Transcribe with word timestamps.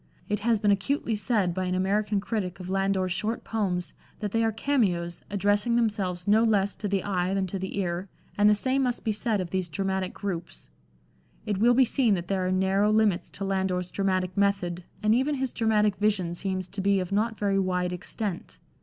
It 0.27 0.39
has 0.39 0.57
been 0.59 0.71
acutely 0.71 1.15
said 1.15 1.53
by 1.53 1.65
an 1.65 1.75
American 1.75 2.19
critic 2.19 2.59
of 2.59 2.71
Landor's 2.71 3.11
short 3.11 3.43
poems 3.43 3.93
that 4.19 4.31
they 4.31 4.43
are 4.43 4.51
cameos, 4.51 5.21
addressing 5.29 5.75
themselves 5.75 6.27
no 6.27 6.41
less 6.43 6.75
to 6.77 6.87
the 6.87 7.03
eye 7.03 7.35
than 7.35 7.45
to 7.45 7.59
the 7.59 7.77
ear, 7.77 8.09
and 8.35 8.49
the 8.49 8.55
same 8.55 8.81
must 8.81 9.03
be 9.03 9.11
said 9.11 9.39
of 9.39 9.51
these 9.51 9.69
dramatic 9.69 10.15
groups. 10.15 10.71
It 11.45 11.59
will 11.59 11.75
be 11.75 11.85
seen 11.85 12.15
that 12.15 12.29
there 12.29 12.47
are 12.47 12.51
narrow 12.51 12.89
limits 12.89 13.29
to 13.29 13.45
Landor's 13.45 13.91
dramatic 13.91 14.35
method, 14.35 14.85
and 15.03 15.13
even 15.13 15.35
his 15.35 15.53
dramatic 15.53 15.97
vision 15.97 16.33
seems 16.33 16.67
to 16.69 16.81
be 16.81 16.99
of 16.99 17.11
not 17.11 17.37
very 17.37 17.59
wide 17.59 17.93
extent. 17.93 18.57